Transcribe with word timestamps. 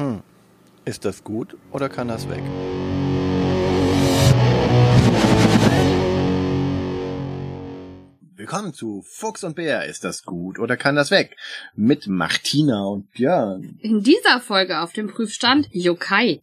Hm. 0.00 0.22
Ist 0.86 1.04
das 1.04 1.24
gut 1.24 1.58
oder 1.72 1.90
kann 1.90 2.08
das 2.08 2.26
weg? 2.30 2.42
Willkommen 8.34 8.72
zu 8.72 9.02
Fuchs 9.02 9.44
und 9.44 9.56
Bär. 9.56 9.84
Ist 9.84 10.02
das 10.04 10.22
gut 10.22 10.58
oder 10.58 10.78
kann 10.78 10.96
das 10.96 11.10
weg? 11.10 11.36
Mit 11.74 12.06
Martina 12.06 12.82
und 12.86 13.10
Björn. 13.10 13.78
In 13.82 14.02
dieser 14.02 14.40
Folge 14.40 14.80
auf 14.80 14.94
dem 14.94 15.08
Prüfstand 15.08 15.68
Yokai. 15.70 16.40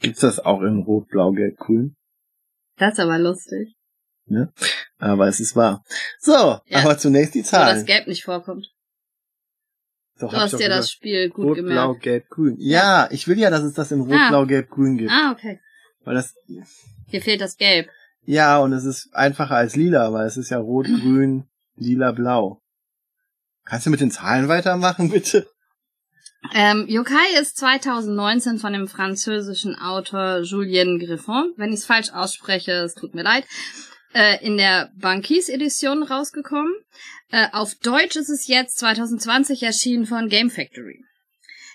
Gibt's 0.00 0.18
das 0.18 0.40
auch 0.40 0.62
in 0.62 0.82
Rot, 0.82 1.06
Blau, 1.06 1.30
Gelb, 1.30 1.56
Grün? 1.56 1.94
Das 2.78 2.94
ist 2.94 2.98
aber 2.98 3.20
lustig. 3.20 3.76
Ne? 4.26 4.52
Aber 4.98 5.28
es 5.28 5.38
ist 5.38 5.54
wahr. 5.54 5.84
So, 6.18 6.58
aber 6.72 6.98
zunächst 6.98 7.36
die 7.36 7.44
Zahlen. 7.44 7.76
das 7.76 7.86
Gelb 7.86 8.08
nicht 8.08 8.24
vorkommt. 8.24 8.73
Doch, 10.20 10.30
Du 10.30 10.36
hast 10.36 10.58
dir 10.58 10.68
das. 10.68 10.90
Spiel 10.92 11.28
gut 11.30 11.44
Rot, 11.46 11.56
gemerkt. 11.56 11.74
Blau, 11.74 11.94
Gelb, 11.94 12.28
Grün. 12.30 12.56
Ja, 12.58 13.08
ich 13.10 13.26
will 13.26 13.38
ja, 13.38 13.50
dass 13.50 13.62
es 13.64 13.74
das 13.74 13.90
in 13.90 14.00
Rot, 14.00 14.12
Ah. 14.18 14.28
Blau, 14.28 14.46
Gelb, 14.46 14.70
Grün 14.70 14.96
gibt. 14.96 15.10
Ah, 15.10 15.32
okay. 15.32 15.60
Weil 16.04 16.14
das, 16.14 16.34
Hier 17.08 17.20
fehlt 17.22 17.40
das 17.40 17.56
Gelb. 17.56 17.88
ja, 18.24 18.58
und 18.58 18.72
es 18.72 18.84
ist 18.84 19.08
einfacher 19.14 19.56
als 19.56 19.74
lila, 19.76 20.12
weil 20.12 20.26
es 20.26 20.36
ist 20.36 20.50
ja 20.50 20.58
Rot, 20.58 20.86
Grün, 21.02 21.44
Lila, 21.76 22.12
Blau. 22.12 22.60
Kannst 23.64 23.86
du 23.86 23.90
mit 23.90 24.00
den 24.00 24.10
Zahlen 24.10 24.46
weitermachen, 24.48 25.10
bitte? 25.10 25.46
Ähm, 26.54 26.84
Yokai 26.86 27.40
ist 27.40 27.56
2019 27.56 28.58
von 28.58 28.74
dem 28.74 28.86
französischen 28.86 29.74
Autor 29.76 30.40
Julien 30.42 30.98
Griffon, 30.98 31.54
wenn 31.56 31.70
ich 31.70 31.76
es 31.80 31.86
falsch 31.86 32.10
ausspreche, 32.12 32.72
es 32.72 32.94
tut 32.94 33.14
mir 33.14 33.22
leid, 33.22 33.44
äh, 34.14 34.44
in 34.44 34.56
der 34.56 34.90
Banquise-Edition 34.96 36.02
rausgekommen. 36.02 36.72
Äh, 37.30 37.48
auf 37.52 37.74
Deutsch 37.74 38.16
ist 38.16 38.30
es 38.30 38.46
jetzt 38.46 38.78
2020 38.78 39.62
erschienen 39.62 40.06
von 40.06 40.28
Game 40.28 40.50
Factory. 40.50 41.04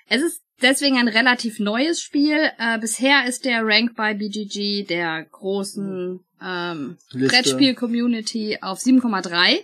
Es 0.08 0.22
ist 0.22 0.42
deswegen 0.62 0.98
ein 0.98 1.08
relativ 1.08 1.60
neues 1.60 2.02
Spiel. 2.02 2.52
Äh, 2.58 2.80
bisher 2.80 3.26
ist 3.28 3.46
der 3.46 3.66
Rank 3.66 3.96
bei 3.96 4.14
BGG 4.14 4.86
der 4.88 5.26
großen 5.26 6.22
ähm. 6.42 6.98
Brettspiel-Community 7.12 8.60
auf 8.62 8.80
7,3. 8.80 9.60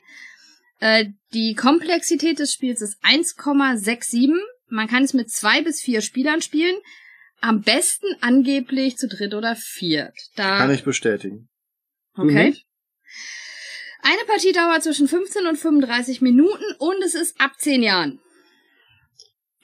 Äh, 0.81 1.05
die 1.33 1.55
Komplexität 1.55 2.39
des 2.39 2.53
Spiels 2.53 2.81
ist 2.81 3.01
1,67. 3.03 4.33
Man 4.67 4.87
kann 4.87 5.03
es 5.03 5.13
mit 5.13 5.31
zwei 5.31 5.61
bis 5.61 5.81
vier 5.81 6.01
Spielern 6.01 6.41
spielen. 6.41 6.75
Am 7.39 7.61
besten 7.61 8.07
angeblich 8.21 8.97
zu 8.97 9.07
dritt 9.07 9.33
oder 9.33 9.55
viert. 9.55 10.13
Da, 10.35 10.57
Kann 10.57 10.73
ich 10.73 10.83
bestätigen. 10.83 11.47
Du 12.15 12.23
okay. 12.23 12.49
nicht? 12.49 12.65
Eine 14.01 14.23
Partie 14.27 14.51
dauert 14.51 14.83
zwischen 14.83 15.07
15 15.07 15.47
und 15.47 15.57
35 15.57 16.21
Minuten 16.21 16.63
und 16.77 17.03
es 17.03 17.15
ist 17.15 17.39
ab 17.41 17.53
10 17.57 17.81
Jahren. 17.81 18.19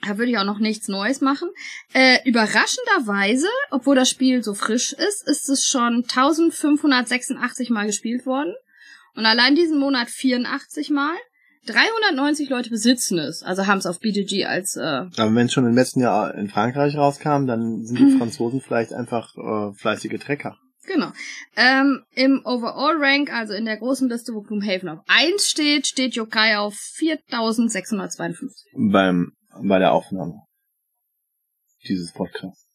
Da 0.03 0.17
würde 0.17 0.31
ich 0.31 0.37
auch 0.39 0.45
noch 0.45 0.57
nichts 0.57 0.87
Neues 0.87 1.21
machen. 1.21 1.49
Äh, 1.93 2.17
überraschenderweise, 2.27 3.47
obwohl 3.69 3.95
das 3.95 4.09
Spiel 4.09 4.43
so 4.43 4.55
frisch 4.55 4.93
ist, 4.93 5.27
ist 5.27 5.47
es 5.47 5.65
schon 5.65 6.05
1586 6.09 7.69
Mal 7.69 7.85
gespielt 7.85 8.25
worden. 8.25 8.55
Und 9.15 9.25
allein 9.25 9.55
diesen 9.55 9.79
Monat 9.79 10.09
84 10.09 10.89
Mal. 10.89 11.15
390 11.67 12.49
Leute 12.49 12.71
besitzen 12.71 13.19
es, 13.19 13.43
also 13.43 13.67
haben 13.67 13.77
es 13.77 13.85
auf 13.85 13.99
BGG 13.99 14.45
als 14.45 14.77
äh, 14.77 14.81
Aber 14.81 15.35
wenn 15.35 15.45
es 15.45 15.53
schon 15.53 15.67
im 15.67 15.75
letzten 15.75 16.01
Jahr 16.01 16.33
in 16.33 16.49
Frankreich 16.49 16.95
rauskam, 16.95 17.45
dann 17.45 17.85
sind 17.85 17.99
die 17.99 18.17
Franzosen 18.17 18.61
vielleicht 18.61 18.93
einfach 18.93 19.37
äh, 19.37 19.71
fleißige 19.75 20.19
Trecker. 20.19 20.57
Genau. 20.87 21.11
Ähm, 21.55 22.03
Im 22.15 22.41
Overall 22.43 22.97
Rank, 22.97 23.31
also 23.31 23.53
in 23.53 23.65
der 23.65 23.77
großen 23.77 24.09
Liste, 24.09 24.33
wo 24.33 24.41
Gloomhaven 24.41 24.89
auf 24.89 24.99
1 25.07 25.47
steht, 25.47 25.87
steht 25.87 26.15
Yokai 26.15 26.57
auf 26.57 26.75
4652. 26.75 28.49
Beim, 28.75 29.33
bei 29.63 29.79
der 29.79 29.91
Aufnahme 29.93 30.41
dieses 31.87 32.11
Podcasts. 32.13 32.67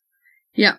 Ja, 0.52 0.78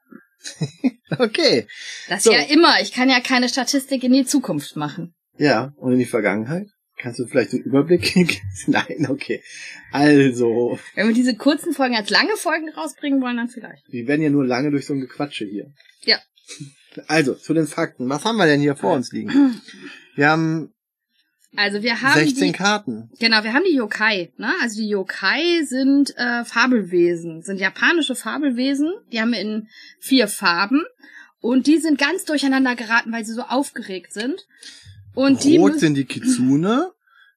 Okay. 1.20 1.68
das 2.10 2.24
So. 2.24 2.32
ja 2.32 2.42
immer. 2.42 2.80
Ich 2.82 2.92
kann 2.92 3.10
ja 3.10 3.20
keine 3.20 3.50
Statistik 3.50 4.04
in 4.04 4.14
die 4.14 4.26
Zukunft 4.26 4.76
machen. 4.76 5.16
Ja, 5.38 5.74
und 5.78 5.94
in 5.94 6.00
die 6.00 6.06
Vergangenheit? 6.06 6.68
Kannst 6.98 7.20
du 7.20 7.28
vielleicht 7.28 7.54
den 7.54 7.62
Überblick 7.62 8.02
geben? 8.14 8.36
Nein, 8.68 9.08
okay. 9.10 9.44
Also, 9.92 10.80
Wenn 10.96 11.08
wir 11.08 11.14
diese 11.14 11.36
kurzen 11.36 11.74
Folgen 11.74 11.96
als 11.96 12.10
lange 12.10 12.36
Folgen 12.38 12.70
rausbringen 12.70 13.22
wollen, 13.22 13.38
dann 13.38 13.50
vielleicht. 13.50 13.84
wir 13.90 14.08
werden 14.08 14.22
ja 14.22 14.30
nur 14.30 14.46
lange 14.46 14.72
durch 14.72 14.86
so 14.86 14.94
ein 14.94 15.02
Gequatsche 15.02 15.46
hier. 15.46 15.72
Ja. 16.04 16.20
Also, 17.08 17.34
zu 17.36 17.54
den 17.54 17.68
Fakten. 17.68 18.10
Was 18.10 18.26
haben 18.26 18.38
wir 18.38 18.46
denn 18.46 18.62
hier 18.62 18.76
vor 18.76 18.94
uns 18.94 19.12
liegen? 19.12 19.62
Wir 20.16 20.30
haben 20.30 20.74
Also 21.56 21.82
wir 21.84 22.02
haben 22.02 22.14
16 22.20 22.48
die, 22.48 22.52
Karten. 22.58 23.10
genau, 23.20 23.44
wir 23.44 23.54
haben 23.54 23.64
die 23.70 23.76
Yokai. 23.76 24.32
Ne? 24.38 24.52
Also 24.62 24.82
die 24.82 24.90
Yokai 24.90 25.64
sind 25.66 26.16
äh, 26.18 26.44
Fabelwesen, 26.46 27.42
sind 27.44 27.60
japanische 27.60 28.16
Fabelwesen. 28.16 28.92
Die 29.12 29.22
haben 29.22 29.32
wir 29.32 29.40
in 29.42 29.68
vier 30.00 30.28
Farben 30.28 30.84
und 31.40 31.68
die 31.68 31.78
sind 31.78 32.00
ganz 32.00 32.26
durcheinander 32.26 32.76
geraten, 32.76 33.12
weil 33.12 33.26
sie 33.26 33.34
so 33.34 33.44
aufgeregt 33.44 34.12
sind. 34.14 34.46
Und 35.14 35.44
die 35.44 35.58
Rot 35.58 35.68
müssen- 35.74 35.80
sind 35.80 35.96
die 35.96 36.06
Kitsune, 36.06 36.92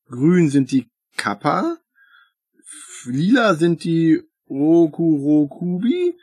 grün 0.06 0.50
sind 0.50 0.70
die 0.72 0.88
Kappa, 1.16 1.76
lila 3.04 3.54
sind 3.54 3.84
die 3.84 4.20
Rokurokubi 4.48 6.14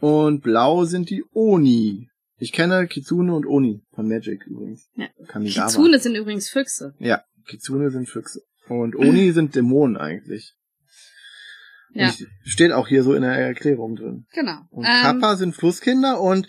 und 0.00 0.42
blau 0.42 0.84
sind 0.84 1.08
die 1.10 1.24
Oni. 1.32 2.08
Ich 2.38 2.52
kenne 2.52 2.86
Kitsune 2.86 3.34
und 3.34 3.46
Oni 3.46 3.82
von 3.94 4.08
Magic 4.08 4.46
übrigens. 4.46 4.88
Ja. 4.94 5.08
Kamigawa. 5.28 5.66
Kitsune 5.66 5.98
sind 5.98 6.14
übrigens 6.16 6.48
Füchse. 6.50 6.94
Ja, 6.98 7.22
Kitsune 7.46 7.90
sind 7.90 8.08
Füchse. 8.08 8.42
Und 8.68 8.94
Oni 8.96 9.32
sind 9.32 9.54
Dämonen 9.54 9.96
eigentlich. 9.96 10.52
Ja, 11.92 12.12
steht 12.44 12.72
auch 12.72 12.88
hier 12.88 13.02
so 13.02 13.14
in 13.14 13.22
der 13.22 13.32
Erklärung 13.32 13.96
drin. 13.96 14.26
genau. 14.34 14.58
Und 14.70 14.84
Ähm, 14.84 15.02
Kappa 15.02 15.36
sind 15.36 15.54
Flusskinder 15.54 16.20
und 16.20 16.46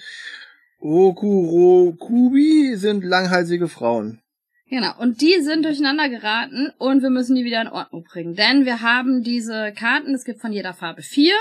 Rokurokubi 0.81 2.75
sind 2.75 3.03
langhalsige 3.05 3.69
Frauen. 3.69 4.21
Genau, 4.69 4.99
und 4.99 5.21
die 5.21 5.39
sind 5.41 5.63
durcheinander 5.63 6.09
geraten 6.09 6.71
und 6.77 7.01
wir 7.01 7.09
müssen 7.09 7.35
die 7.35 7.45
wieder 7.45 7.61
in 7.61 7.69
Ordnung 7.69 8.03
bringen. 8.03 8.35
Denn 8.35 8.65
wir 8.65 8.81
haben 8.81 9.23
diese 9.23 9.71
Karten, 9.73 10.13
es 10.13 10.25
gibt 10.25 10.41
von 10.41 10.51
jeder 10.51 10.73
Farbe 10.73 11.01
vier, 11.01 11.35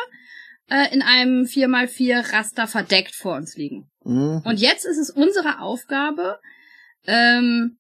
äh, 0.69 0.93
in 0.93 1.03
einem 1.03 1.45
4x4 1.45 2.33
Raster 2.33 2.67
verdeckt 2.67 3.15
vor 3.15 3.37
uns 3.37 3.57
liegen. 3.57 3.91
Mhm. 4.05 4.43
Und 4.45 4.61
jetzt 4.61 4.85
ist 4.85 4.99
es 4.99 5.11
unsere 5.11 5.61
Aufgabe, 5.61 6.39
ähm, 7.07 7.79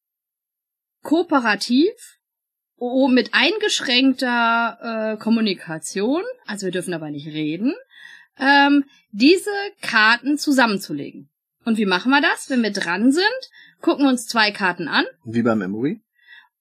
kooperativ, 1.02 1.92
oh, 2.76 3.08
mit 3.08 3.30
eingeschränkter 3.32 5.14
äh, 5.14 5.16
Kommunikation, 5.22 6.22
also 6.46 6.66
wir 6.66 6.72
dürfen 6.72 6.94
aber 6.94 7.10
nicht 7.10 7.28
reden, 7.28 7.74
ähm, 8.38 8.84
diese 9.12 9.50
Karten 9.80 10.36
zusammenzulegen. 10.36 11.30
Und 11.64 11.78
wie 11.78 11.86
machen 11.86 12.10
wir 12.10 12.20
das? 12.20 12.50
Wenn 12.50 12.62
wir 12.62 12.72
dran 12.72 13.10
sind, 13.12 13.50
gucken 13.80 14.04
wir 14.04 14.10
uns 14.10 14.26
zwei 14.26 14.50
Karten 14.50 14.88
an 14.88 15.04
Wie 15.24 15.42
beim 15.42 15.58
Memory. 15.58 16.00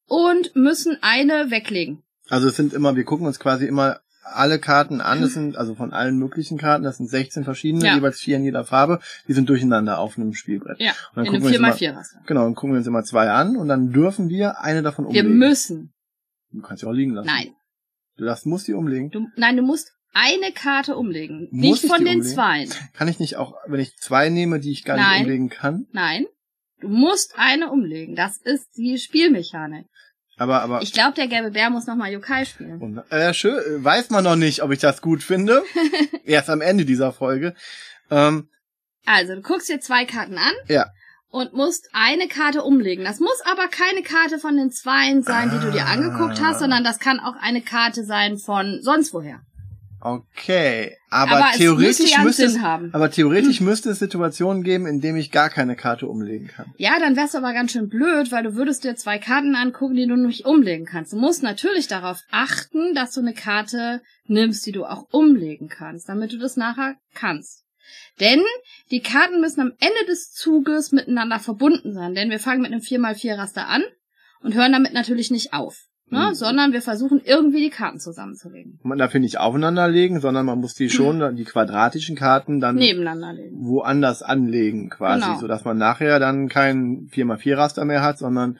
und 0.07 0.55
müssen 0.55 0.97
eine 1.01 1.51
weglegen. 1.51 2.03
Also 2.29 2.47
es 2.47 2.55
sind 2.55 2.73
immer, 2.73 2.95
wir 2.95 3.03
gucken 3.03 3.27
uns 3.27 3.39
quasi 3.39 3.67
immer 3.67 3.99
alle 4.27 4.59
Karten 4.59 5.01
an, 5.01 5.21
das 5.21 5.33
sind 5.33 5.55
also 5.55 5.75
von 5.75 5.93
allen 5.93 6.17
möglichen 6.17 6.57
Karten, 6.57 6.83
das 6.83 6.97
sind 6.97 7.09
16 7.09 7.43
verschiedene, 7.43 7.85
Ja. 7.85 7.95
jeweils 7.95 8.19
vier 8.19 8.37
in 8.37 8.43
jeder 8.43 8.65
Farbe, 8.65 8.99
die 9.27 9.33
sind 9.33 9.47
durcheinander 9.49 9.99
auf 9.99 10.17
einem 10.17 10.33
Spielbrett. 10.33 10.79
Ja, 10.79 10.91
Und 10.91 11.17
dann 11.17 11.25
in 11.25 11.31
einem 11.33 11.41
gucken 11.43 11.61
wir 11.61 11.67
uns 11.69 11.77
4x4 11.79 11.95
Raster. 11.95 12.19
Genau, 12.25 12.43
dann 12.43 12.55
gucken 12.55 12.71
wir 12.73 12.77
uns 12.79 12.87
immer 12.87 13.03
zwei 13.03 13.29
an 13.29 13.55
und 13.55 13.67
dann 13.67 13.91
dürfen 13.91 14.29
wir 14.29 14.61
eine 14.61 14.81
davon 14.81 15.05
Wir 15.05 15.21
umlegen. 15.21 15.37
müssen. 15.37 15.93
Du 16.51 16.61
kannst 16.61 16.81
sie 16.81 16.87
auch 16.87 16.93
liegen 16.93 17.13
lassen. 17.13 17.27
Nein. 17.27 17.53
Du 18.17 18.25
darfst, 18.25 18.45
musst 18.45 18.67
die 18.67 18.73
umlegen. 18.73 19.09
Du, 19.11 19.27
nein, 19.35 19.57
du 19.57 19.63
musst 19.63 19.91
eine 20.13 20.53
Karte 20.53 20.95
umlegen. 20.95 21.49
Muss 21.51 21.61
nicht 21.61 21.83
ich 21.83 21.89
von 21.91 21.99
den 22.05 22.19
umlegen? 22.19 22.23
zweien. 22.35 22.69
Kann 22.93 23.07
ich 23.09 23.19
nicht 23.19 23.35
auch, 23.35 23.55
wenn 23.67 23.81
ich 23.81 23.97
zwei 23.97 24.29
nehme, 24.29 24.59
die 24.61 24.71
ich 24.71 24.85
gar 24.85 24.95
Nein. 24.95 25.11
nicht 25.13 25.21
umlegen 25.25 25.49
kann? 25.49 25.87
Nein. 25.91 26.25
Du 26.79 26.87
musst 26.87 27.33
eine 27.37 27.71
umlegen. 27.71 28.15
Das 28.15 28.37
ist 28.37 28.77
die 28.77 28.97
Spielmechanik. 28.97 29.85
Aber, 30.37 30.61
aber, 30.61 30.81
Ich 30.81 30.91
glaube, 30.91 31.13
der 31.15 31.27
gelbe 31.27 31.51
Bär 31.51 31.69
muss 31.69 31.87
nochmal 31.87 32.11
Yokai 32.11 32.43
spielen. 32.45 32.81
Und, 32.81 32.97
äh, 33.11 33.33
schön, 33.33 33.83
weiß 33.83 34.09
man 34.09 34.23
noch 34.25 34.35
nicht, 34.35 34.61
ob 34.63 34.71
ich 34.71 34.79
das 34.79 35.01
gut 35.01 35.23
finde. 35.23 35.63
Erst 36.25 36.49
am 36.49 36.61
Ende 36.61 36.83
dieser 36.85 37.13
Folge. 37.13 37.53
Ähm, 38.11 38.49
Also, 39.05 39.35
du 39.35 39.41
guckst 39.41 39.69
dir 39.69 39.79
zwei 39.79 40.03
Karten 40.05 40.37
an 40.37 40.53
ja. 40.67 40.87
und 41.29 41.53
musst 41.53 41.87
eine 41.93 42.27
Karte 42.27 42.63
umlegen. 42.63 43.05
Das 43.05 43.19
muss 43.19 43.39
aber 43.49 43.67
keine 43.67 44.01
Karte 44.03 44.37
von 44.39 44.57
den 44.57 44.71
Zweien 44.71 45.23
sein, 45.23 45.51
die 45.51 45.59
du 45.65 45.71
dir 45.71 45.85
Ah. 45.85 45.93
angeguckt 45.93 46.41
hast, 46.41 46.59
sondern 46.59 46.83
das 46.83 46.99
kann 46.99 47.19
auch 47.19 47.35
eine 47.39 47.61
Karte 47.61 48.03
sein 48.03 48.37
von 48.37 48.79
sonst 48.81 49.13
woher. 49.13 49.39
Okay. 50.05 50.95
Aber, 51.09 51.37
Aber 51.37 51.51
theoretisch 51.57 52.15
müsste 52.19 52.45
müsste 52.45 52.45
es, 52.45 52.93
aber 52.93 53.09
theoretisch 53.09 53.59
müsste 53.59 53.89
es 53.89 53.97
Situationen 53.97 54.61
geben, 54.61 54.85
in 54.85 55.01
denen 55.01 55.17
ich 55.17 55.31
gar 55.31 55.49
keine 55.49 55.75
Karte 55.75 56.07
umlegen 56.07 56.47
kann. 56.47 56.71
Ja, 56.77 56.99
dann 56.99 57.15
wär's 57.15 57.33
aber 57.33 57.53
ganz 57.53 57.71
schön 57.71 57.89
blöd, 57.89 58.31
weil 58.31 58.43
du 58.43 58.53
würdest 58.53 58.83
dir 58.83 58.95
zwei 58.95 59.17
Karten 59.17 59.55
angucken, 59.55 59.95
die 59.95 60.05
du 60.05 60.15
nicht 60.15 60.45
umlegen 60.45 60.85
kannst. 60.85 61.13
Du 61.13 61.17
musst 61.17 61.41
natürlich 61.41 61.87
darauf 61.87 62.19
achten, 62.29 62.93
dass 62.93 63.13
du 63.13 63.21
eine 63.21 63.33
Karte 63.33 64.03
nimmst, 64.27 64.67
die 64.67 64.73
du 64.73 64.85
auch 64.85 65.07
umlegen 65.11 65.69
kannst, 65.69 66.07
damit 66.07 66.31
du 66.31 66.37
das 66.37 66.55
nachher 66.55 66.97
kannst. 67.15 67.63
Denn 68.19 68.43
die 68.91 69.01
Karten 69.01 69.41
müssen 69.41 69.61
am 69.61 69.73
Ende 69.79 70.05
des 70.07 70.29
Zuges 70.31 70.91
miteinander 70.91 71.39
verbunden 71.39 71.95
sein, 71.95 72.13
denn 72.13 72.29
wir 72.29 72.39
fangen 72.39 72.61
mit 72.61 72.71
einem 72.71 72.81
4x4 72.81 73.39
Raster 73.39 73.67
an 73.67 73.83
und 74.41 74.53
hören 74.53 74.71
damit 74.71 74.93
natürlich 74.93 75.31
nicht 75.31 75.51
auf. 75.51 75.87
Ne? 76.09 76.27
Mhm. 76.29 76.33
sondern 76.35 76.71
wir 76.73 76.81
versuchen 76.81 77.21
irgendwie 77.23 77.61
die 77.61 77.69
Karten 77.69 77.99
zusammenzulegen. 77.99 78.79
Man 78.83 78.97
darf 78.97 79.11
hier 79.11 79.21
nicht 79.21 79.39
aufeinanderlegen, 79.39 80.19
sondern 80.19 80.45
man 80.45 80.59
muss 80.59 80.73
die 80.73 80.89
schon, 80.89 81.35
die 81.35 81.43
quadratischen 81.45 82.15
Karten 82.15 82.59
dann 82.59 82.75
Nebeneinander 82.75 83.33
legen. 83.33 83.65
woanders 83.65 84.21
anlegen 84.21 84.89
quasi, 84.89 85.25
Genau. 85.25 85.39
so 85.39 85.47
dass 85.47 85.65
man 85.65 85.77
nachher 85.77 86.19
dann 86.19 86.47
kein 86.49 87.07
4x4 87.11 87.57
Raster 87.57 87.85
mehr 87.85 88.01
hat, 88.03 88.17
sondern 88.19 88.59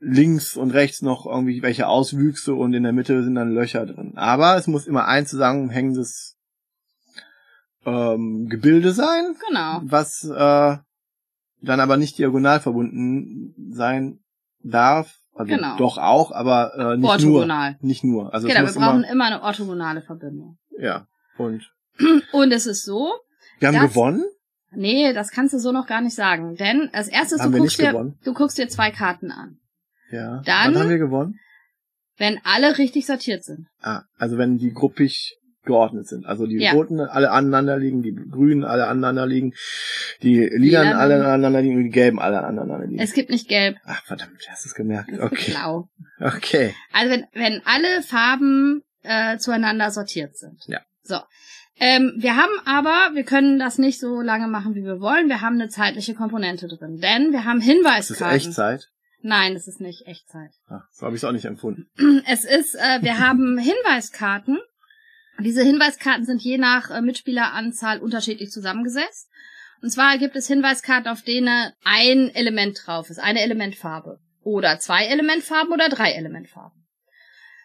links 0.00 0.56
und 0.56 0.70
rechts 0.72 1.02
noch 1.02 1.26
irgendwie 1.26 1.60
welche 1.62 1.88
Auswüchse 1.88 2.54
und 2.54 2.72
in 2.72 2.84
der 2.84 2.92
Mitte 2.92 3.22
sind 3.24 3.34
dann 3.34 3.52
Löcher 3.52 3.84
drin. 3.84 4.12
Aber 4.16 4.56
es 4.56 4.66
muss 4.68 4.86
immer 4.86 5.06
ein 5.08 5.26
zusammenhängendes 5.26 6.36
ähm, 7.84 8.46
Gebilde 8.48 8.92
sein, 8.92 9.34
Genau. 9.48 9.80
was 9.84 10.22
äh, 10.24 10.76
dann 11.60 11.80
aber 11.80 11.96
nicht 11.96 12.18
diagonal 12.18 12.60
verbunden 12.60 13.54
sein 13.72 14.20
darf. 14.62 15.16
Also 15.38 15.54
Genau. 15.54 15.76
doch 15.76 15.98
auch, 15.98 16.32
aber 16.32 16.72
äh, 16.76 16.96
nicht 16.96 17.08
Orthogonal. 17.08 17.72
nur. 17.80 17.88
Nicht 17.88 18.04
nur. 18.04 18.34
Also 18.34 18.48
genau, 18.48 18.60
wir 18.66 18.72
brauchen 18.72 19.04
immer, 19.04 19.10
immer 19.12 19.24
eine 19.26 19.42
orthogonale 19.42 20.02
Verbindung. 20.02 20.58
ja. 20.78 21.06
Und 21.36 21.70
Und 22.32 22.52
es 22.52 22.66
ist 22.66 22.84
so, 22.84 23.12
wir 23.60 23.68
haben 23.68 23.74
Das- 23.76 23.90
gewonnen. 23.92 24.24
nee, 24.72 25.12
das 25.12 25.30
kannst 25.30 25.54
du 25.54 25.58
so 25.58 25.70
noch 25.72 25.86
gar 25.86 26.00
nicht 26.00 26.14
sagen. 26.14 26.54
Denn 26.56 26.90
als 26.92 27.08
erstes, 27.08 27.40
Haben 27.40 27.52
du 27.52 27.58
guckst, 27.58 27.78
dir, 27.78 27.92
gewonnen? 27.92 28.18
du 28.24 28.34
guckst 28.34 28.58
dir 28.58 28.68
zwei 28.68 28.90
Karten 28.90 29.30
an. 29.30 29.58
Ja. 30.10 30.42
Dann- 30.44 30.74
Was 30.74 30.80
haben 30.82 30.90
wir 30.90 30.98
gewonnen? 30.98 31.38
Wenn 32.16 32.40
alle 32.44 32.78
richtig 32.78 33.06
sortiert 33.06 33.44
sind. 33.44 33.66
Ah, 33.80 34.02
also 34.18 34.38
wenn 34.38 34.58
die 34.58 34.72
gruppig 34.72 35.36
geordnet 35.68 36.08
sind. 36.08 36.26
Also 36.26 36.46
die 36.46 36.56
Ja. 36.58 36.72
roten 36.72 36.98
alle 37.00 37.30
aneinander 37.30 37.78
liegen, 37.78 38.02
die 38.02 38.12
grünen 38.12 38.64
alle 38.64 38.88
aneinander 38.88 39.24
liegen, 39.26 39.54
die 40.22 40.40
lilanen 40.44 40.94
alle 40.94 41.24
aneinander 41.24 41.60
liegen 41.62 41.76
und 41.76 41.84
die 41.84 41.90
gelben 41.90 42.18
alle 42.18 42.42
aneinander 42.42 42.84
liegen. 42.86 42.98
Es 42.98 43.12
gibt 43.12 43.30
nicht 43.30 43.48
gelb, 43.48 43.76
Ach 43.84 44.02
verdammt, 44.04 44.40
hast 44.50 44.64
du 44.64 44.68
es 44.70 44.74
gemerkt. 44.74 45.10
es 45.12 45.20
Okay. 45.20 45.52
blau. 45.52 45.88
Okay. 46.20 46.74
Also 46.92 47.12
wenn, 47.12 47.24
wenn 47.34 47.62
alle 47.64 48.02
Farben 48.02 48.82
äh, 49.04 49.38
zueinander 49.38 49.92
sortiert 49.92 50.36
sind. 50.36 50.58
Ja. 50.66 50.80
So. 51.04 51.18
Ähm, 51.80 52.14
wir 52.18 52.34
haben 52.36 52.50
aber, 52.64 53.14
wir 53.14 53.22
können 53.22 53.60
das 53.60 53.78
nicht 53.78 54.00
so 54.00 54.20
lange 54.20 54.48
machen, 54.48 54.74
wie 54.74 54.82
wir 54.82 54.98
wollen. 55.00 55.28
Wir 55.28 55.40
haben 55.42 55.54
eine 55.54 55.68
zeitliche 55.68 56.14
Komponente 56.14 56.66
drin. 56.66 56.98
Denn 57.00 57.30
wir 57.30 57.44
haben 57.44 57.58
Ist 57.60 57.68
das 57.68 57.74
Hinweiskarten. 57.76 58.36
Echtzeit? 58.36 58.88
Nein, 59.22 59.54
es 59.54 59.68
ist 59.68 59.80
nicht 59.80 60.06
Echtzeit. 60.06 60.50
Ach, 60.68 60.82
so 60.92 61.06
habe 61.06 61.14
ich 61.14 61.20
es 61.22 61.24
auch 61.24 61.32
nicht 61.32 61.44
empfunden. 61.44 61.86
Es 62.26 62.44
ist, 62.44 62.74
äh, 62.74 63.02
wir 63.02 63.18
haben 63.20 63.58
Hinweiskarten. 63.58 64.58
Diese 65.40 65.62
Hinweiskarten 65.62 66.24
sind 66.24 66.42
je 66.42 66.58
nach 66.58 66.90
äh, 66.90 67.00
Mitspieleranzahl 67.00 68.00
unterschiedlich 68.00 68.50
zusammengesetzt. 68.50 69.28
Und 69.80 69.90
zwar 69.90 70.18
gibt 70.18 70.34
es 70.34 70.48
Hinweiskarten, 70.48 71.10
auf 71.10 71.22
denen 71.22 71.72
ein 71.84 72.34
Element 72.34 72.80
drauf 72.84 73.10
ist, 73.10 73.18
eine 73.18 73.42
Elementfarbe. 73.42 74.18
Oder 74.42 74.80
zwei 74.80 75.04
Elementfarben 75.06 75.72
oder 75.72 75.88
drei 75.88 76.12
Elementfarben. 76.12 76.86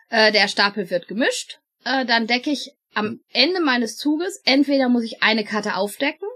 Äh, 0.09 0.31
der 0.31 0.47
Stapel 0.47 0.89
wird 0.91 1.07
gemischt. 1.07 1.59
Äh, 1.83 2.05
dann 2.05 2.27
decke 2.27 2.51
ich 2.51 2.71
am 2.93 3.21
Ende 3.31 3.59
meines 3.59 3.97
Zuges, 3.97 4.39
entweder 4.45 4.89
muss 4.89 5.03
ich 5.03 5.23
eine 5.23 5.43
Karte 5.43 5.75
aufdecken 5.75 6.27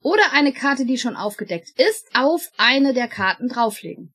oder 0.00 0.32
eine 0.32 0.52
Karte, 0.52 0.84
die 0.84 0.98
schon 0.98 1.14
aufgedeckt 1.14 1.70
ist, 1.78 2.08
auf 2.14 2.50
eine 2.56 2.92
der 2.92 3.06
Karten 3.06 3.48
drauflegen. 3.48 4.12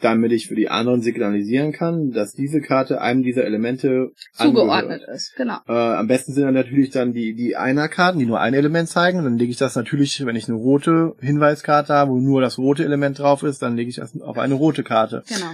Damit 0.00 0.32
ich 0.32 0.48
für 0.48 0.54
die 0.54 0.68
anderen 0.68 1.00
signalisieren 1.00 1.72
kann, 1.72 2.10
dass 2.10 2.32
diese 2.32 2.60
Karte 2.60 3.00
einem 3.00 3.22
dieser 3.22 3.44
Elemente 3.44 4.12
Zugeordnet 4.34 5.00
angehört. 5.00 5.16
ist, 5.16 5.34
genau. 5.36 5.58
Äh, 5.66 5.72
am 5.72 6.06
besten 6.06 6.34
sind 6.34 6.44
dann 6.44 6.54
natürlich 6.54 6.90
dann 6.90 7.14
die, 7.14 7.34
die 7.34 7.56
Einer-Karten, 7.56 8.18
die 8.18 8.26
nur 8.26 8.38
ein 8.38 8.52
Element 8.52 8.88
zeigen. 8.88 9.24
Dann 9.24 9.38
lege 9.38 9.50
ich 9.50 9.56
das 9.56 9.74
natürlich, 9.74 10.24
wenn 10.26 10.36
ich 10.36 10.48
eine 10.48 10.58
rote 10.58 11.14
Hinweiskarte 11.20 11.94
habe, 11.94 12.10
wo 12.10 12.18
nur 12.18 12.42
das 12.42 12.58
rote 12.58 12.84
Element 12.84 13.18
drauf 13.18 13.42
ist, 13.42 13.62
dann 13.62 13.76
lege 13.76 13.88
ich 13.88 13.96
das 13.96 14.20
auf 14.20 14.36
eine 14.36 14.54
rote 14.54 14.82
Karte. 14.82 15.22
Genau. 15.28 15.52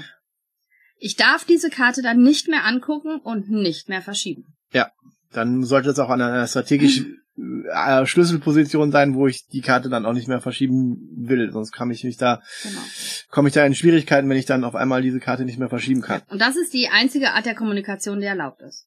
Ich 0.99 1.17
darf 1.17 1.45
diese 1.45 1.71
Karte 1.71 2.03
dann 2.03 2.23
nicht 2.23 2.49
mehr 2.49 2.65
angucken 2.65 3.21
und 3.23 3.49
nicht 3.49 3.89
mehr 3.89 4.03
verschieben. 4.03 4.55
Dann 5.33 5.65
sollte 5.65 5.91
es 5.91 5.99
auch 5.99 6.11
an 6.11 6.21
einer 6.21 6.47
strategischen 6.47 7.22
äh, 7.37 8.07
Schlüsselposition 8.07 8.93
sein, 8.93 9.15
wo 9.15 9.27
ich 9.27 9.47
die 9.47 9.61
Karte 9.61 9.89
dann 9.89 10.07
auch 10.07 10.13
nicht 10.13 10.29
mehr 10.29 10.41
verschieben 10.41 10.99
will. 11.17 11.51
Sonst 11.53 11.73
kann 11.73 11.91
ich 11.91 12.05
mich 12.05 12.17
da, 12.17 12.43
Genau. 12.63 12.81
komme 13.31 13.49
ich 13.49 13.55
da 13.55 13.65
in 13.65 13.75
Schwierigkeiten, 13.75 14.29
wenn 14.29 14.37
ich 14.37 14.47
dann 14.47 14.65
auf 14.65 14.75
einmal 14.75 15.03
diese 15.03 15.21
Karte 15.21 15.45
nicht 15.45 15.59
mehr 15.59 15.69
verschieben 15.69 16.03
kann. 16.03 16.23
Und 16.29 16.41
das 16.41 16.57
ist 16.57 16.73
die 16.75 16.89
einzige 16.89 17.33
Art 17.33 17.47
der 17.47 17.55
Kommunikation, 17.55 18.21
die 18.21 18.27
erlaubt 18.27 18.61
ist. 18.61 18.87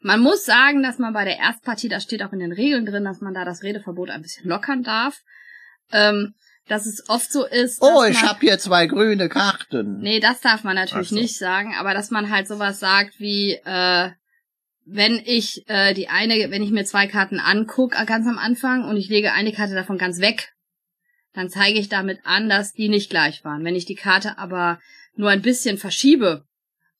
Man 0.00 0.20
muss 0.20 0.44
sagen, 0.44 0.82
dass 0.82 0.98
man 0.98 1.12
bei 1.12 1.24
der 1.24 1.38
Erstpartie, 1.38 1.88
das 1.88 2.04
steht 2.04 2.22
auch 2.22 2.32
in 2.32 2.38
den 2.38 2.52
Regeln 2.52 2.86
drin, 2.86 3.04
dass 3.04 3.20
man 3.20 3.34
da 3.34 3.44
das 3.44 3.62
Redeverbot 3.62 4.10
ein 4.10 4.22
bisschen 4.22 4.48
lockern 4.48 4.82
darf. 4.82 5.20
Ähm, 5.92 6.34
dass 6.68 6.86
es 6.86 7.08
oft 7.08 7.32
so 7.32 7.46
ist. 7.46 7.80
Oh, 7.80 8.04
ich 8.04 8.20
man, 8.20 8.30
habe 8.30 8.40
hier 8.40 8.58
zwei 8.58 8.86
grüne 8.86 9.28
Karten. 9.28 9.98
Nee, 10.00 10.20
das 10.20 10.40
darf 10.40 10.64
man 10.64 10.74
natürlich 10.76 11.08
so. 11.08 11.14
nicht 11.14 11.38
sagen, 11.38 11.74
aber 11.78 11.94
dass 11.94 12.10
man 12.10 12.30
halt 12.30 12.46
sowas 12.46 12.78
sagt 12.78 13.18
wie, 13.18 13.58
äh, 13.64 14.10
wenn 14.90 15.20
ich 15.24 15.64
äh, 15.68 15.92
die 15.94 16.08
eine, 16.08 16.50
wenn 16.50 16.62
ich 16.62 16.70
mir 16.70 16.84
zwei 16.84 17.06
Karten 17.06 17.40
anguck 17.40 17.94
äh, 17.98 18.06
ganz 18.06 18.26
am 18.26 18.38
Anfang 18.38 18.84
und 18.84 18.96
ich 18.96 19.08
lege 19.08 19.32
eine 19.32 19.52
Karte 19.52 19.74
davon 19.74 19.98
ganz 19.98 20.20
weg, 20.20 20.54
dann 21.34 21.50
zeige 21.50 21.78
ich 21.78 21.88
damit 21.88 22.20
an, 22.24 22.48
dass 22.48 22.72
die 22.72 22.88
nicht 22.88 23.10
gleich 23.10 23.44
waren. 23.44 23.64
Wenn 23.64 23.76
ich 23.76 23.84
die 23.84 23.94
Karte 23.94 24.38
aber 24.38 24.80
nur 25.14 25.30
ein 25.30 25.42
bisschen 25.42 25.76
verschiebe 25.76 26.44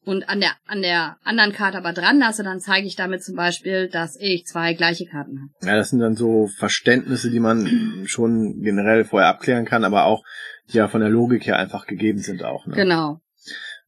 und 0.04 0.28
an 0.28 0.40
der 0.40 0.52
an 0.66 0.82
der 0.82 1.16
anderen 1.24 1.52
Karte 1.52 1.78
aber 1.78 1.92
dran 1.92 2.18
lasse, 2.18 2.42
dann 2.42 2.60
zeige 2.60 2.86
ich 2.86 2.94
damit 2.94 3.24
zum 3.24 3.36
Beispiel, 3.36 3.88
dass 3.88 4.16
ich 4.20 4.44
zwei 4.44 4.74
gleiche 4.74 5.06
Karten 5.06 5.40
habe. 5.40 5.66
Ja, 5.66 5.76
das 5.76 5.90
sind 5.90 6.00
dann 6.00 6.14
so 6.14 6.46
Verständnisse, 6.58 7.30
die 7.30 7.40
man 7.40 8.02
schon 8.06 8.60
generell 8.60 9.04
vorher 9.04 9.30
abklären 9.30 9.64
kann, 9.64 9.84
aber 9.84 10.04
auch 10.04 10.24
die 10.70 10.76
ja 10.76 10.88
von 10.88 11.00
der 11.00 11.10
Logik 11.10 11.46
her 11.46 11.58
einfach 11.58 11.86
gegeben 11.86 12.18
sind 12.18 12.42
auch. 12.44 12.66
Ne? 12.66 12.74
Genau. 12.74 13.20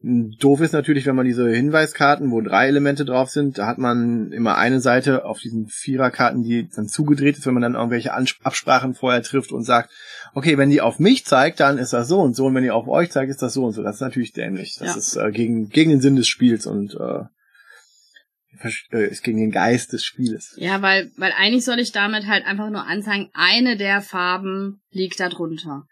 Doof 0.03 0.63
ist 0.63 0.73
natürlich, 0.73 1.05
wenn 1.05 1.15
man 1.15 1.27
diese 1.27 1.47
Hinweiskarten, 1.51 2.31
wo 2.31 2.41
drei 2.41 2.69
Elemente 2.69 3.05
drauf 3.05 3.29
sind, 3.29 3.59
da 3.59 3.67
hat 3.67 3.77
man 3.77 4.33
immer 4.33 4.57
eine 4.57 4.81
Seite 4.81 5.27
auf 5.27 5.41
diesen 5.41 5.67
Viererkarten, 5.69 6.43
die 6.43 6.71
dann 6.75 6.89
zugedreht 6.89 7.37
ist, 7.37 7.45
wenn 7.47 7.53
man 7.53 7.63
dann 7.63 7.75
irgendwelche 7.75 8.15
Absprachen 8.15 8.95
vorher 8.95 9.23
trifft 9.23 9.53
und 9.53 9.63
sagt, 9.65 9.91
okay, 10.33 10.57
wenn 10.57 10.71
die 10.71 10.81
auf 10.81 11.01
mich 11.01 11.27
zeigt, 11.27 11.61
dann 11.61 11.77
ist 11.77 11.93
das 11.93 12.09
so 12.09 12.19
und 12.21 12.35
so, 12.35 12.47
und 12.47 12.55
wenn 12.55 12.63
die 12.63 12.71
auf 12.71 12.89
euch 12.89 13.11
zeigt, 13.11 13.31
ist 13.31 13.43
das 13.43 13.53
so 13.53 13.67
und 13.67 13.73
so. 13.73 13.83
Das 13.83 13.97
ist 13.97 14.01
natürlich 14.01 14.33
dämlich. 14.33 14.77
Das 14.79 14.89
Ja. 14.89 14.97
ist 14.97 15.17
äh, 15.17 15.33
gegen, 15.33 15.69
gegen 15.69 15.91
den 15.91 16.01
Sinn 16.01 16.17
des 16.17 16.29
Spiels 16.29 16.65
und 16.65 16.95
äh, 16.95 17.25
äh, 18.93 19.07
ist 19.07 19.23
gegen 19.23 19.39
den 19.39 19.51
Geist 19.51 19.93
des 19.93 20.05
Spieles. 20.05 20.55
Ja, 20.57 20.81
weil, 20.81 21.11
weil 21.19 21.33
eigentlich 21.37 21.67
soll 21.67 21.79
ich 21.79 21.93
damit 21.93 22.27
halt 22.27 22.47
einfach 22.47 22.71
nur 22.71 22.87
anzeigen, 22.87 23.29
eine 23.35 23.77
der 23.77 24.01
Farben 24.01 24.81
liegt 24.91 25.21
da 25.21 25.29
drunter. 25.29 25.85